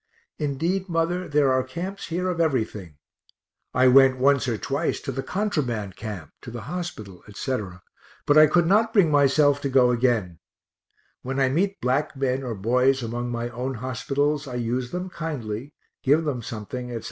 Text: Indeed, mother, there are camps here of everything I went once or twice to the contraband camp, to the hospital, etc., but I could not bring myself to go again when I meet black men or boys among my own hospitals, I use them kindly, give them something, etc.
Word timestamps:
Indeed, 0.39 0.89
mother, 0.89 1.27
there 1.29 1.53
are 1.53 1.61
camps 1.63 2.07
here 2.07 2.27
of 2.27 2.41
everything 2.41 2.97
I 3.71 3.87
went 3.87 4.17
once 4.17 4.47
or 4.47 4.57
twice 4.57 4.99
to 5.01 5.11
the 5.11 5.21
contraband 5.21 5.95
camp, 5.95 6.31
to 6.41 6.49
the 6.49 6.61
hospital, 6.63 7.23
etc., 7.27 7.83
but 8.25 8.35
I 8.35 8.47
could 8.47 8.65
not 8.65 8.93
bring 8.93 9.11
myself 9.11 9.61
to 9.61 9.69
go 9.69 9.91
again 9.91 10.39
when 11.21 11.39
I 11.39 11.49
meet 11.49 11.79
black 11.81 12.17
men 12.17 12.41
or 12.41 12.55
boys 12.55 13.03
among 13.03 13.29
my 13.31 13.49
own 13.49 13.75
hospitals, 13.75 14.47
I 14.47 14.55
use 14.55 14.89
them 14.89 15.11
kindly, 15.11 15.75
give 16.01 16.23
them 16.23 16.41
something, 16.41 16.89
etc. 16.89 16.99